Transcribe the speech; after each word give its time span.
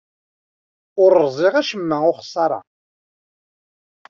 Ur 1.03 1.11
rẓiɣ 1.25 1.53
acemma 1.55 1.97
ukessar-a. 2.11 2.59